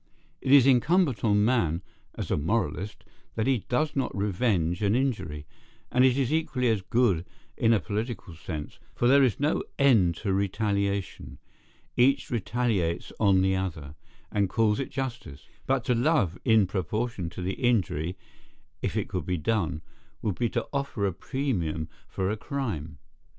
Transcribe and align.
It 0.41 0.51
is 0.51 0.65
incumbent 0.65 1.23
on 1.23 1.45
man, 1.45 1.83
as 2.15 2.31
a 2.31 2.35
moralist, 2.35 3.03
that 3.35 3.45
he 3.45 3.67
does 3.69 3.95
not 3.95 4.17
revenge 4.17 4.81
an 4.81 4.95
injury; 4.95 5.45
and 5.91 6.03
it 6.03 6.17
is 6.17 6.33
equally 6.33 6.69
as 6.69 6.81
good 6.81 7.23
in 7.55 7.71
a 7.71 7.79
political 7.79 8.33
sense, 8.33 8.79
for 8.95 9.07
there 9.07 9.21
is 9.21 9.39
no 9.39 9.61
end 9.77 10.15
to 10.15 10.33
retaliation; 10.33 11.37
each 11.95 12.31
retaliates 12.31 13.13
on 13.19 13.43
the 13.43 13.55
other, 13.55 13.93
and 14.31 14.49
calls 14.49 14.79
it 14.79 14.89
justice: 14.89 15.47
but 15.67 15.83
to 15.85 15.93
love 15.93 16.35
in 16.43 16.65
proportion 16.65 17.29
to 17.29 17.43
the 17.43 17.53
injury, 17.53 18.17
if 18.81 18.97
it 18.97 19.07
could 19.07 19.27
be 19.27 19.37
done, 19.37 19.83
would 20.23 20.33
be 20.39 20.49
to 20.49 20.67
offer 20.73 21.05
a 21.05 21.13
premium 21.13 21.87
for 22.07 22.31
a 22.31 22.35
crime. 22.35 22.97